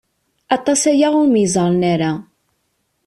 [0.55, 2.11] Aṭas aya ur myeẓren ara.